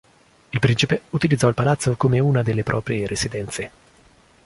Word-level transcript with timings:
Il 0.49 0.57
principe 0.59 1.03
utilizzò 1.11 1.47
il 1.47 1.53
palazzo 1.53 1.95
come 1.95 2.17
una 2.17 2.41
delle 2.41 2.63
proprie 2.63 3.05
residenze. 3.05 3.71